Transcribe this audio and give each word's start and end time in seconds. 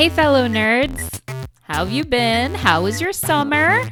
Hey, 0.00 0.08
fellow 0.08 0.48
nerds. 0.48 1.20
How 1.60 1.84
have 1.84 1.92
you 1.92 2.06
been? 2.06 2.54
How 2.54 2.84
was 2.84 3.02
your 3.02 3.12
summer? 3.12 3.82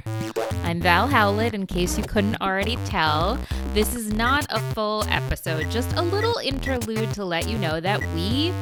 I'm 0.63 0.81
Val 0.81 1.07
Howlett, 1.07 1.53
in 1.53 1.67
case 1.67 1.99
you 1.99 2.05
couldn't 2.05 2.41
already 2.41 2.77
tell. 2.87 3.39
This 3.75 3.95
is 3.95 4.11
not 4.11 4.47
a 4.49 4.59
full 4.73 5.05
episode, 5.11 5.71
just 5.71 5.93
a 5.97 6.01
little 6.01 6.39
interlude 6.39 7.13
to 7.13 7.27
let 7.27 7.47
you 7.47 7.59
know 7.59 7.79
that 7.81 8.01
we 8.15 8.55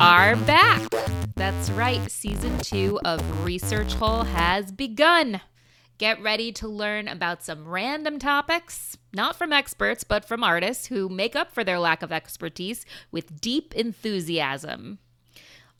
are 0.00 0.34
back. 0.46 0.80
That's 1.34 1.68
right, 1.72 2.10
season 2.10 2.56
two 2.60 2.98
of 3.04 3.44
Research 3.44 3.92
Hole 3.92 4.22
has 4.22 4.72
begun. 4.72 5.42
Get 5.98 6.22
ready 6.22 6.52
to 6.52 6.66
learn 6.66 7.06
about 7.08 7.44
some 7.44 7.68
random 7.68 8.18
topics, 8.18 8.96
not 9.12 9.36
from 9.36 9.52
experts, 9.52 10.04
but 10.04 10.24
from 10.24 10.42
artists 10.42 10.86
who 10.86 11.10
make 11.10 11.36
up 11.36 11.52
for 11.52 11.64
their 11.64 11.78
lack 11.78 12.02
of 12.02 12.12
expertise 12.12 12.86
with 13.12 13.42
deep 13.42 13.74
enthusiasm. 13.74 15.00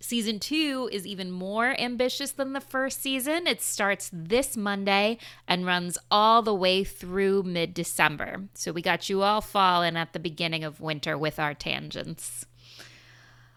Season 0.05 0.39
two 0.39 0.91
is 0.93 1.07
even 1.07 1.31
more 1.31 1.75
ambitious 1.81 2.33
than 2.33 2.53
the 2.53 2.61
first 2.61 3.01
season. 3.01 3.47
It 3.47 3.63
starts 3.63 4.11
this 4.13 4.55
Monday 4.55 5.17
and 5.49 5.65
runs 5.65 5.97
all 6.11 6.43
the 6.43 6.55
way 6.55 6.85
through 6.85 7.45
mid 7.45 7.73
December. 7.73 8.45
So 8.53 8.71
we 8.71 8.83
got 8.83 9.09
you 9.09 9.23
all 9.23 9.41
fall 9.41 9.81
and 9.81 9.97
at 9.97 10.13
the 10.13 10.19
beginning 10.19 10.63
of 10.63 10.79
winter 10.79 11.17
with 11.17 11.39
our 11.39 11.55
tangents. 11.55 12.45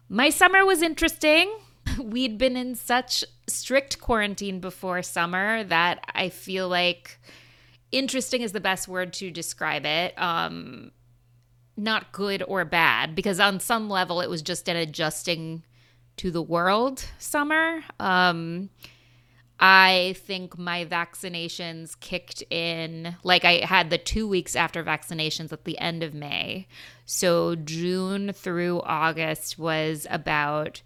My 0.07 0.29
summer 0.29 0.65
was 0.65 0.81
interesting. 0.81 1.53
We'd 2.01 2.37
been 2.37 2.55
in 2.55 2.75
such 2.75 3.25
strict 3.49 3.99
quarantine 3.99 4.61
before 4.61 5.01
summer 5.01 5.65
that 5.65 5.99
I 6.13 6.29
feel 6.29 6.69
like 6.69 7.19
interesting 7.91 8.41
is 8.41 8.53
the 8.53 8.61
best 8.61 8.87
word 8.87 9.11
to 9.15 9.31
describe 9.31 9.85
it. 9.85 10.17
Um, 10.17 10.91
not 11.75 12.13
good 12.13 12.41
or 12.47 12.63
bad, 12.63 13.15
because 13.15 13.41
on 13.41 13.59
some 13.59 13.89
level 13.89 14.21
it 14.21 14.29
was 14.29 14.41
just 14.41 14.69
an 14.69 14.77
adjusting 14.77 15.63
to 16.17 16.31
the 16.31 16.41
world 16.41 17.05
summer. 17.17 17.81
Um, 17.99 18.69
I 19.59 20.15
think 20.19 20.57
my 20.57 20.85
vaccinations 20.85 21.99
kicked 21.99 22.43
in, 22.51 23.15
like 23.23 23.43
I 23.43 23.65
had 23.65 23.89
the 23.89 23.97
two 23.97 24.27
weeks 24.27 24.55
after 24.55 24.83
vaccinations 24.83 25.51
at 25.51 25.63
the 25.63 25.79
end 25.79 26.03
of 26.03 26.13
May. 26.13 26.67
So 27.05 27.55
June 27.55 28.33
through 28.33 28.81
August 28.81 29.57
was 29.57 30.05
about, 30.11 30.83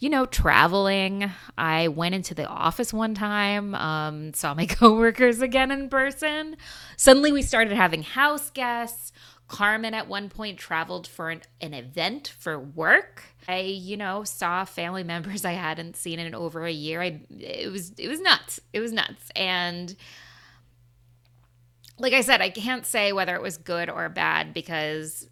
you 0.00 0.08
know, 0.08 0.26
traveling. 0.26 1.30
I 1.56 1.86
went 1.86 2.16
into 2.16 2.34
the 2.34 2.46
office 2.46 2.92
one 2.92 3.14
time, 3.14 3.76
um, 3.76 4.34
saw 4.34 4.54
my 4.54 4.66
coworkers 4.68 5.40
again 5.40 5.70
in 5.70 5.88
person. 5.88 6.56
Suddenly 6.96 7.30
we 7.30 7.42
started 7.42 7.76
having 7.76 8.02
house 8.02 8.50
guests. 8.50 9.12
Carmen 9.46 9.94
at 9.94 10.08
one 10.08 10.30
point 10.30 10.58
traveled 10.58 11.06
for 11.06 11.30
an, 11.30 11.42
an 11.60 11.74
event 11.74 12.34
for 12.38 12.58
work. 12.58 13.22
I, 13.46 13.60
you 13.60 13.96
know, 13.96 14.24
saw 14.24 14.64
family 14.64 15.02
members 15.04 15.44
I 15.44 15.52
hadn't 15.52 15.96
seen 15.96 16.18
in 16.18 16.34
over 16.34 16.64
a 16.64 16.72
year. 16.72 17.02
I 17.02 17.20
it 17.30 17.70
was 17.70 17.92
it 17.98 18.08
was 18.08 18.20
nuts. 18.20 18.60
It 18.72 18.80
was 18.80 18.92
nuts. 18.92 19.30
And 19.36 19.94
like 21.98 22.12
I 22.12 22.22
said, 22.22 22.40
I 22.40 22.50
can't 22.50 22.86
say 22.86 23.12
whether 23.12 23.34
it 23.34 23.42
was 23.42 23.56
good 23.56 23.88
or 23.88 24.08
bad 24.08 24.52
because 24.52 25.28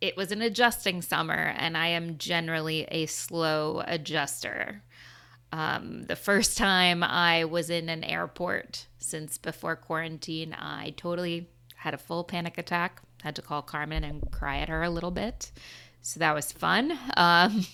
it 0.00 0.16
was 0.16 0.32
an 0.32 0.40
adjusting 0.40 1.02
summer 1.02 1.54
and 1.58 1.76
I 1.76 1.88
am 1.88 2.16
generally 2.16 2.84
a 2.90 3.06
slow 3.06 3.82
adjuster. 3.86 4.82
Um, 5.52 6.04
the 6.04 6.16
first 6.16 6.56
time 6.56 7.02
I 7.02 7.44
was 7.44 7.70
in 7.70 7.88
an 7.88 8.04
airport 8.04 8.86
since 8.98 9.36
before 9.36 9.76
quarantine, 9.76 10.54
I 10.54 10.94
totally 10.96 11.50
had 11.76 11.92
a 11.92 11.98
full 11.98 12.24
panic 12.24 12.56
attack. 12.56 13.02
Had 13.22 13.36
to 13.36 13.42
call 13.42 13.62
Carmen 13.62 14.04
and 14.04 14.30
cry 14.30 14.58
at 14.58 14.68
her 14.68 14.82
a 14.82 14.90
little 14.90 15.10
bit. 15.10 15.52
So 16.02 16.20
that 16.20 16.34
was 16.34 16.52
fun. 16.52 16.98
Um, 17.16 17.66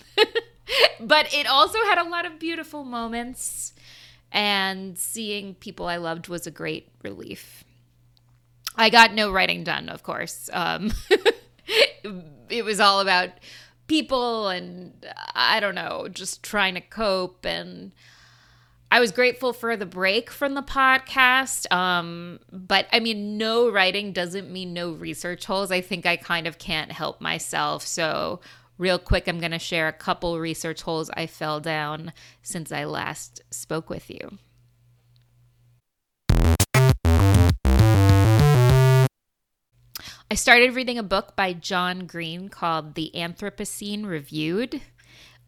but 0.99 1.33
it 1.33 1.47
also 1.47 1.79
had 1.85 1.97
a 1.97 2.09
lot 2.09 2.25
of 2.25 2.39
beautiful 2.39 2.83
moments. 2.83 3.73
And 4.31 4.97
seeing 4.97 5.55
people 5.55 5.87
I 5.87 5.97
loved 5.97 6.27
was 6.27 6.45
a 6.45 6.51
great 6.51 6.89
relief. 7.01 7.63
I 8.75 8.89
got 8.89 9.13
no 9.13 9.31
writing 9.31 9.63
done, 9.63 9.89
of 9.89 10.03
course. 10.03 10.49
Um, 10.53 10.91
it 12.49 12.63
was 12.63 12.79
all 12.79 12.99
about 12.99 13.29
people 13.87 14.49
and 14.49 14.93
I 15.33 15.59
don't 15.59 15.75
know, 15.75 16.07
just 16.11 16.43
trying 16.43 16.75
to 16.75 16.81
cope 16.81 17.45
and 17.45 17.93
I 18.89 19.01
was 19.01 19.11
grateful 19.11 19.51
for 19.51 19.75
the 19.75 19.85
break 19.85 20.31
from 20.31 20.53
the 20.53 20.61
podcast. 20.61 21.69
Um, 21.73 22.39
but 22.51 22.87
I 22.91 22.99
mean, 22.99 23.37
no 23.37 23.69
writing 23.69 24.13
doesn't 24.13 24.49
mean 24.49 24.73
no 24.73 24.91
research 24.91 25.45
holes. 25.45 25.71
I 25.71 25.81
think 25.81 26.05
I 26.05 26.15
kind 26.15 26.47
of 26.47 26.57
can't 26.57 26.91
help 26.91 27.19
myself. 27.19 27.85
So, 27.85 28.39
real 28.77 28.97
quick, 28.97 29.27
I'm 29.27 29.39
going 29.39 29.51
to 29.51 29.59
share 29.59 29.89
a 29.89 29.93
couple 29.93 30.39
research 30.39 30.83
holes 30.83 31.09
I 31.13 31.27
fell 31.27 31.59
down 31.59 32.13
since 32.41 32.71
I 32.71 32.85
last 32.85 33.41
spoke 33.51 33.89
with 33.89 34.09
you. 34.09 34.37
I 40.29 40.35
started 40.35 40.75
reading 40.75 40.97
a 40.97 41.03
book 41.03 41.35
by 41.35 41.53
John 41.53 42.05
Green 42.05 42.49
called 42.49 42.95
The 42.95 43.11
Anthropocene 43.15 44.05
Reviewed. 44.05 44.81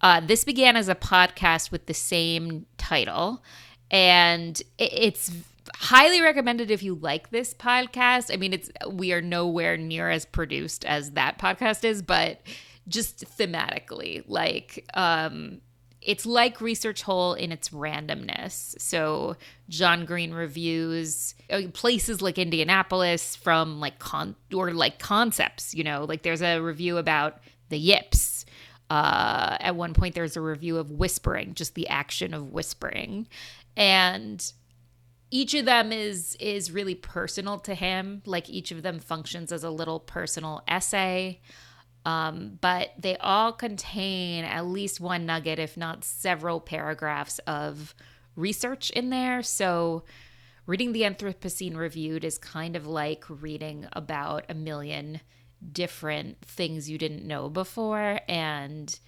Uh, 0.01 0.21
this 0.21 0.43
began 0.43 0.75
as 0.75 0.89
a 0.89 0.95
podcast 0.95 1.71
with 1.71 1.85
the 1.85 1.93
same 1.93 2.65
title, 2.77 3.43
and 3.91 4.61
it's 4.77 5.31
highly 5.75 6.21
recommended 6.21 6.71
if 6.71 6.83
you 6.83 6.95
like 6.95 7.29
this 7.29 7.53
podcast. 7.53 8.33
I 8.33 8.37
mean, 8.37 8.53
it's 8.53 8.69
we 8.89 9.13
are 9.13 9.21
nowhere 9.21 9.77
near 9.77 10.09
as 10.09 10.25
produced 10.25 10.85
as 10.85 11.11
that 11.11 11.37
podcast 11.37 11.83
is, 11.83 12.01
but 12.01 12.41
just 12.87 13.25
thematically, 13.37 14.23
like 14.27 14.85
um, 14.93 15.61
it's 16.01 16.25
like 16.25 16.61
Research 16.61 17.01
Hole 17.01 17.33
in 17.33 17.51
its 17.51 17.69
randomness. 17.69 18.79
So 18.79 19.35
John 19.67 20.05
Green 20.05 20.33
reviews 20.33 21.35
uh, 21.49 21.63
places 21.73 22.21
like 22.21 22.37
Indianapolis 22.37 23.35
from 23.35 23.79
like 23.79 23.99
con 23.99 24.35
or 24.53 24.71
like 24.71 24.99
concepts. 24.99 25.75
You 25.75 25.83
know, 25.83 26.05
like 26.05 26.23
there's 26.23 26.41
a 26.41 26.59
review 26.59 26.97
about 26.97 27.39
the 27.69 27.77
Yips 27.77 28.28
uh, 28.89 29.57
at 29.59 29.75
one 29.75 29.93
point, 29.93 30.15
there's 30.15 30.35
a 30.35 30.41
review 30.41 30.77
of 30.77 30.91
whispering, 30.91 31.53
just 31.53 31.75
the 31.75 31.87
action 31.87 32.33
of 32.33 32.51
whispering, 32.51 33.27
and 33.77 34.51
each 35.31 35.53
of 35.53 35.65
them 35.65 35.91
is 35.91 36.35
is 36.39 36.71
really 36.71 36.95
personal 36.95 37.59
to 37.59 37.75
him. 37.75 38.21
Like 38.25 38.49
each 38.49 38.71
of 38.71 38.81
them 38.81 38.99
functions 38.99 39.51
as 39.51 39.63
a 39.63 39.69
little 39.69 39.99
personal 39.99 40.63
essay. 40.67 41.39
Um, 42.05 42.57
but 42.61 42.93
they 42.97 43.17
all 43.17 43.51
contain 43.51 44.45
at 44.45 44.65
least 44.65 44.99
one 44.99 45.25
nugget, 45.25 45.59
if 45.59 45.75
not 45.75 46.03
several 46.03 46.59
paragraphs 46.59 47.39
of 47.39 47.93
research 48.35 48.89
in 48.91 49.09
there. 49.09 49.43
So, 49.43 50.05
reading 50.65 50.93
the 50.93 51.01
Anthropocene 51.01 51.75
Reviewed 51.75 52.23
is 52.23 52.37
kind 52.37 52.75
of 52.75 52.87
like 52.87 53.25
reading 53.27 53.87
about 53.93 54.45
a 54.49 54.53
million 54.53 55.19
different 55.71 56.41
things 56.41 56.89
you 56.89 56.97
didn't 56.97 57.25
know 57.25 57.49
before 57.49 58.19
and 58.27 58.99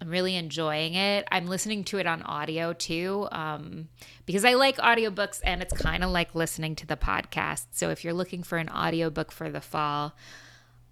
I'm 0.00 0.10
really 0.10 0.34
enjoying 0.34 0.94
it. 0.94 1.28
I'm 1.30 1.46
listening 1.46 1.84
to 1.84 1.98
it 1.98 2.08
on 2.08 2.22
audio 2.22 2.72
too 2.72 3.28
um, 3.30 3.88
because 4.26 4.44
I 4.44 4.54
like 4.54 4.78
audiobooks 4.78 5.40
and 5.44 5.62
it's 5.62 5.80
kind 5.80 6.02
of 6.02 6.10
like 6.10 6.34
listening 6.34 6.74
to 6.76 6.86
the 6.88 6.96
podcast. 6.96 7.66
So 7.70 7.90
if 7.90 8.02
you're 8.02 8.12
looking 8.12 8.42
for 8.42 8.58
an 8.58 8.68
audiobook 8.68 9.30
for 9.30 9.48
the 9.48 9.60
fall, 9.60 10.16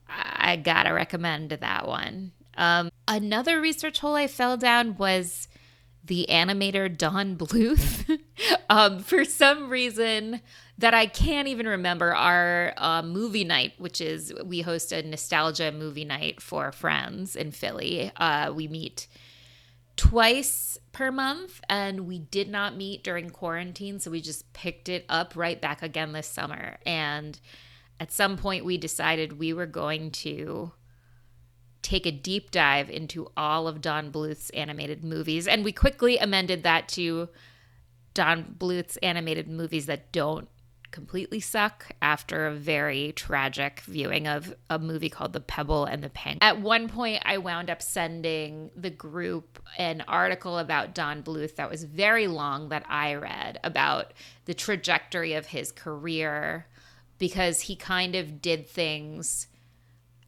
I 0.08 0.54
gotta 0.56 0.94
recommend 0.94 1.50
that 1.50 1.88
one. 1.88 2.30
Um, 2.56 2.90
another 3.08 3.60
research 3.60 3.98
hole 3.98 4.14
I 4.14 4.28
fell 4.28 4.56
down 4.56 4.96
was 4.96 5.48
the 6.04 6.26
animator 6.28 6.96
Don 6.96 7.36
Bluth. 7.36 8.18
um, 8.70 9.00
for 9.00 9.24
some 9.24 9.68
reason, 9.68 10.40
that 10.78 10.94
I 10.94 11.06
can't 11.06 11.46
even 11.46 11.66
remember 11.68 12.14
our 12.14 12.72
uh, 12.78 13.02
movie 13.02 13.44
night, 13.44 13.74
which 13.78 14.00
is 14.00 14.32
we 14.44 14.62
host 14.62 14.92
a 14.92 15.02
nostalgia 15.02 15.72
movie 15.72 16.06
night 16.06 16.40
for 16.40 16.72
friends 16.72 17.36
in 17.36 17.52
Philly. 17.52 18.10
Uh, 18.16 18.52
we 18.54 18.66
meet 18.66 19.06
twice 19.96 20.78
per 20.92 21.12
month, 21.12 21.60
and 21.68 22.06
we 22.06 22.18
did 22.18 22.48
not 22.48 22.76
meet 22.76 23.04
during 23.04 23.28
quarantine, 23.28 24.00
so 24.00 24.10
we 24.10 24.22
just 24.22 24.50
picked 24.54 24.88
it 24.88 25.04
up 25.10 25.36
right 25.36 25.60
back 25.60 25.82
again 25.82 26.12
this 26.12 26.26
summer. 26.26 26.78
And 26.86 27.38
at 28.00 28.10
some 28.10 28.38
point, 28.38 28.64
we 28.64 28.78
decided 28.78 29.38
we 29.38 29.52
were 29.52 29.66
going 29.66 30.10
to 30.12 30.72
take 31.82 32.06
a 32.06 32.10
deep 32.10 32.50
dive 32.50 32.90
into 32.90 33.30
all 33.36 33.66
of 33.66 33.80
Don 33.80 34.10
Bluth's 34.10 34.50
animated 34.50 35.04
movies, 35.04 35.46
and 35.46 35.64
we 35.64 35.72
quickly 35.72 36.18
amended 36.18 36.62
that 36.62 36.88
to 36.88 37.28
Don 38.14 38.54
Bluth's 38.58 38.96
animated 38.98 39.48
movies 39.48 39.86
that 39.86 40.12
don't 40.12 40.48
completely 40.90 41.40
suck 41.40 41.86
after 42.02 42.46
a 42.46 42.54
very 42.54 43.12
tragic 43.12 43.80
viewing 43.80 44.26
of 44.26 44.54
a 44.68 44.78
movie 44.78 45.08
called 45.08 45.32
The 45.32 45.40
Pebble 45.40 45.84
and 45.84 46.02
the 46.02 46.10
Penguin. 46.10 46.42
At 46.42 46.60
one 46.60 46.88
point, 46.88 47.22
I 47.24 47.38
wound 47.38 47.70
up 47.70 47.80
sending 47.80 48.70
the 48.76 48.90
group 48.90 49.62
an 49.78 50.02
article 50.08 50.58
about 50.58 50.94
Don 50.94 51.22
Bluth 51.22 51.56
that 51.56 51.70
was 51.70 51.84
very 51.84 52.26
long 52.26 52.70
that 52.70 52.84
I 52.88 53.14
read 53.14 53.60
about 53.62 54.12
the 54.46 54.54
trajectory 54.54 55.34
of 55.34 55.46
his 55.46 55.70
career 55.70 56.66
because 57.18 57.62
he 57.62 57.76
kind 57.76 58.16
of 58.16 58.42
did 58.42 58.66
things 58.66 59.46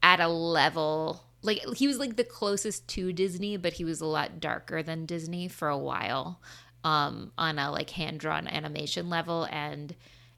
at 0.02 0.20
a 0.20 0.28
level 0.28 1.24
like 1.42 1.62
he 1.76 1.86
was 1.86 1.98
like 1.98 2.16
the 2.16 2.24
closest 2.24 2.88
to 2.88 3.12
Disney, 3.12 3.56
but 3.56 3.74
he 3.74 3.84
was 3.84 4.00
a 4.00 4.06
lot 4.06 4.40
darker 4.40 4.82
than 4.82 5.06
Disney 5.06 5.48
for 5.48 5.68
a 5.68 5.78
while 5.78 6.40
um, 6.84 7.32
on 7.36 7.58
a 7.58 7.70
like 7.70 7.90
hand 7.90 8.20
drawn 8.20 8.46
animation 8.46 9.10
level 9.10 9.46
and 9.50 9.94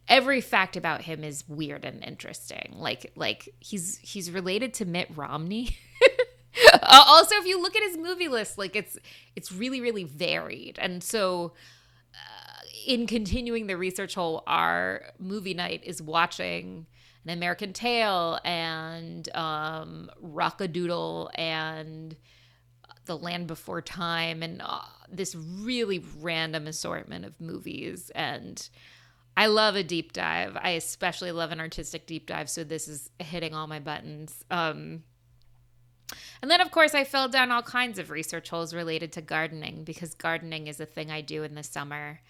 every 0.09 0.41
fact 0.41 0.77
about 0.77 1.03
him 1.03 1.25
is 1.25 1.49
weird 1.49 1.85
and 1.85 2.03
interesting. 2.05 2.75
Like 2.77 3.13
like 3.17 3.49
he's 3.61 3.99
he's 3.99 4.31
related 4.31 4.75
to 4.75 4.85
Mitt 4.85 5.09
Romney. 5.15 5.77
uh, 6.73 7.05
also, 7.07 7.37
if 7.37 7.47
you 7.47 7.61
look 7.61 7.77
at 7.77 7.83
his 7.83 7.97
movie 7.97 8.29
list, 8.29 8.59
like 8.59 8.77
it's 8.77 8.99
it's 9.37 9.53
really 9.53 9.81
really 9.81 10.05
varied, 10.05 10.79
and 10.81 11.03
so. 11.03 11.53
Uh, 12.15 12.61
in 12.87 13.09
continuing 13.09 13.67
the 13.67 13.77
research 13.77 14.15
hole, 14.15 14.45
our 14.47 15.03
movie 15.19 15.55
night 15.55 15.81
is 15.85 16.01
watching 16.01 16.87
an 17.25 17.31
American 17.31 17.73
Tail 17.73 18.39
and 18.45 19.29
um, 19.35 20.11
Rock-a-Doodle 20.21 21.31
and 21.35 22.17
The 23.07 23.17
Land 23.17 23.47
Before 23.47 23.81
Time 23.81 24.43
and 24.43 24.61
uh, 24.63 24.83
this 25.11 25.35
really 25.35 26.05
random 26.21 26.67
assortment 26.67 27.25
of 27.25 27.41
movies. 27.41 28.11
And 28.15 28.69
I 29.37 29.47
love 29.47 29.75
a 29.75 29.83
deep 29.83 30.13
dive. 30.13 30.57
I 30.61 30.71
especially 30.71 31.33
love 31.33 31.51
an 31.51 31.61
artistic 31.61 32.07
deep 32.07 32.27
dive. 32.27 32.49
So 32.51 32.63
this 32.63 32.89
is 32.89 33.11
hitting 33.19 33.55
all 33.55 33.67
my 33.67 33.81
buttons. 33.81 34.45
Um, 34.51 35.05
and 36.43 36.51
then, 36.51 36.61
of 36.61 36.71
course, 36.71 36.95
I 36.95 37.05
fell 37.05 37.29
down 37.29 37.51
all 37.51 37.63
kinds 37.63 37.99
of 37.99 38.11
research 38.11 38.51
holes 38.51 38.75
related 38.75 39.13
to 39.13 39.23
gardening 39.23 39.85
because 39.85 40.15
gardening 40.15 40.67
is 40.67 40.79
a 40.79 40.87
thing 40.87 41.11
I 41.11 41.23
do 41.23 41.43
in 41.43 41.55
the 41.55 41.63
summer. 41.63 42.21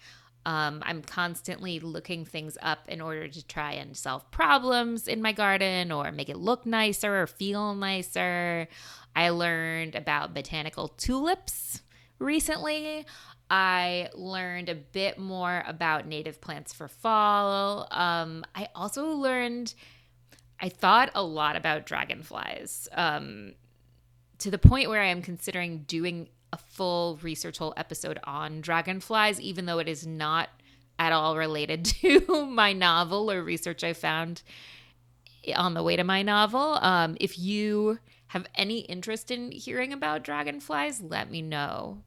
Um, 0.45 0.83
I'm 0.85 1.01
constantly 1.01 1.79
looking 1.79 2.23
things 2.23 2.57
up 2.61 2.87
in 2.87 3.01
order 3.01 3.27
to 3.27 3.47
try 3.47 3.73
and 3.73 3.97
solve 3.97 4.29
problems 4.29 5.07
in 5.07 5.21
my 5.21 5.31
garden 5.31 5.91
or 5.91 6.11
make 6.11 6.29
it 6.29 6.37
look 6.37 6.65
nicer 6.65 7.21
or 7.21 7.27
feel 7.27 7.73
nicer. 7.73 8.67
I 9.15 9.29
learned 9.29 9.95
about 9.95 10.35
botanical 10.35 10.89
tulips 10.89 11.81
recently. 12.19 13.05
I 13.49 14.09
learned 14.13 14.69
a 14.69 14.75
bit 14.75 15.17
more 15.17 15.63
about 15.67 16.07
native 16.07 16.41
plants 16.41 16.73
for 16.73 16.87
fall. 16.87 17.87
Um, 17.91 18.43
I 18.53 18.69
also 18.75 19.07
learned, 19.07 19.73
I 20.59 20.69
thought 20.69 21.11
a 21.15 21.23
lot 21.23 21.55
about 21.55 21.85
dragonflies 21.85 22.87
um, 22.91 23.53
to 24.39 24.51
the 24.51 24.57
point 24.57 24.89
where 24.89 25.01
I 25.01 25.07
am 25.07 25.21
considering 25.21 25.79
doing 25.87 26.29
a 26.55 26.57
full 26.57 27.19
research 27.21 27.57
hole 27.57 27.73
episode 27.75 28.17
on 28.23 28.61
dragonflies, 28.61 29.41
even 29.41 29.65
though 29.65 29.79
it 29.79 29.89
is 29.89 30.07
not 30.07 30.47
at 30.97 31.11
all 31.11 31.35
related 31.35 31.83
to 32.01 32.45
my 32.49 32.71
novel 32.71 33.29
or 33.29 33.43
research 33.43 33.83
I 33.83 33.91
found 33.91 34.41
on 35.53 35.73
the 35.73 35.83
way 35.83 35.97
to 35.97 36.03
my 36.05 36.21
novel. 36.21 36.79
Um, 36.81 37.17
if 37.19 37.37
you 37.37 37.99
have 38.27 38.47
any 38.55 38.79
interest 38.79 39.31
in 39.31 39.51
hearing 39.51 39.91
about 39.91 40.23
dragonflies, 40.23 41.01
let 41.01 41.29
me 41.29 41.41
know. 41.41 42.03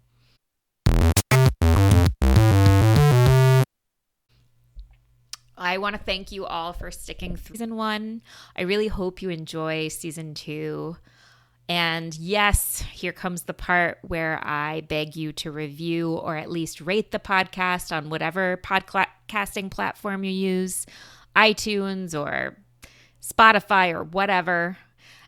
I 5.58 5.76
want 5.76 5.94
to 5.94 6.02
thank 6.02 6.32
you 6.32 6.46
all 6.46 6.72
for 6.72 6.90
sticking 6.90 7.36
through 7.36 7.56
season 7.56 7.76
one. 7.76 8.22
I 8.56 8.62
really 8.62 8.88
hope 8.88 9.20
you 9.20 9.28
enjoy 9.28 9.88
season 9.88 10.32
two. 10.32 10.96
And 11.68 12.16
yes, 12.16 12.82
here 12.92 13.12
comes 13.12 13.42
the 13.42 13.54
part 13.54 13.98
where 14.02 14.40
I 14.42 14.80
beg 14.82 15.16
you 15.16 15.32
to 15.32 15.52
review 15.52 16.14
or 16.14 16.36
at 16.36 16.50
least 16.50 16.80
rate 16.80 17.10
the 17.10 17.18
podcast 17.18 17.94
on 17.94 18.08
whatever 18.08 18.58
podcasting 18.64 19.70
platform 19.70 20.24
you 20.24 20.30
use, 20.30 20.86
iTunes 21.36 22.18
or 22.18 22.56
Spotify 23.22 23.92
or 23.92 24.02
whatever. 24.02 24.78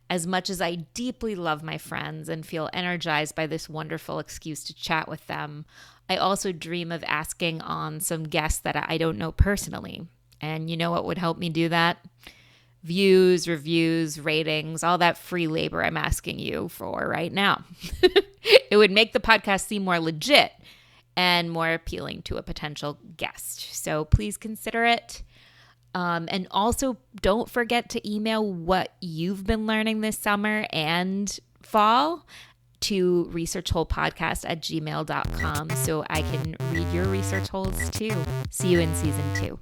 As 0.08 0.26
much 0.26 0.50
as 0.50 0.60
I 0.60 0.76
deeply 0.94 1.34
love 1.37 1.62
my 1.62 1.78
friends 1.78 2.28
and 2.28 2.44
feel 2.44 2.70
energized 2.72 3.36
by 3.36 3.46
this 3.46 3.69
wonderful 3.69 4.19
excuse 4.19 4.64
to 4.64 4.75
chat 4.75 5.08
with 5.08 5.25
them, 5.26 5.66
I 6.08 6.16
also 6.16 6.50
dream 6.50 6.90
of 6.90 7.04
asking 7.04 7.60
on 7.60 8.00
some 8.00 8.25
guests 8.25 8.58
that 8.60 8.75
I 8.88 8.98
don't 8.98 9.19
know 9.19 9.31
personally. 9.31 10.08
And 10.40 10.69
you 10.69 10.76
know 10.76 10.90
what 10.90 11.04
would 11.04 11.19
help 11.19 11.38
me 11.38 11.50
do 11.50 11.69
that? 11.69 11.98
Views, 12.82 13.47
reviews, 13.47 14.19
ratings, 14.19 14.82
all 14.82 14.99
that 14.99 15.19
free 15.19 15.47
labor 15.47 15.85
I'm 15.85 15.97
asking 15.97 16.38
you 16.38 16.69
for 16.69 17.06
right 17.06 17.32
now. 17.32 17.65
it 18.71 18.77
would 18.77 18.91
make 18.91 19.12
the 19.12 19.21
podcast 19.21 19.67
seem 19.67 19.85
more 19.85 20.00
legit 20.00 20.53
and 21.17 21.50
more 21.50 21.73
appealing 21.73 22.23
to 22.23 22.37
a 22.37 22.43
potential 22.43 22.99
guest. 23.17 23.75
So 23.75 24.05
please 24.05 24.37
consider 24.37 24.85
it. 24.85 25.23
Um, 25.94 26.29
and 26.31 26.47
also, 26.50 26.97
don't 27.21 27.50
forget 27.50 27.91
to 27.91 28.11
email 28.11 28.50
what 28.50 28.94
you've 29.00 29.44
been 29.44 29.67
learning 29.67 30.00
this 30.00 30.17
summer 30.17 30.67
and 30.71 31.38
fall 31.62 32.27
to 32.81 33.29
researchholepodcast 33.32 34.44
at 34.49 34.62
gmail.com 34.62 35.71
so 35.71 36.05
I 36.09 36.23
can 36.23 36.56
read 36.73 36.91
your 36.93 37.05
research 37.06 37.49
holes 37.49 37.91
too. 37.91 38.15
See 38.50 38.69
you 38.69 38.81
in 38.81 38.94
season 38.94 39.35
two. 39.35 39.59